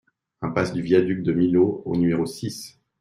Impasse 0.41 0.73
du 0.73 0.81
Viaduc 0.81 1.21
de 1.21 1.31
Millau 1.31 1.83
au 1.85 1.95
numéro 1.95 2.25
six 2.25 2.79